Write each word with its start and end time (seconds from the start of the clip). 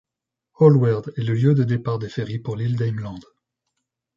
Holwerd 0.55 1.11
est 1.15 1.21
le 1.21 1.35
lieu 1.35 1.53
de 1.53 1.63
départ 1.63 1.99
des 1.99 2.09
ferrys 2.09 2.39
pour 2.39 2.55
l'île 2.55 2.75
d'Ameland. 2.75 3.19